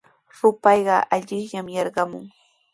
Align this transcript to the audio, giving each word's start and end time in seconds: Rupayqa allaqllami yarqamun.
Rupayqa 0.39 0.97
allaqllami 1.15 1.71
yarqamun. 1.77 2.25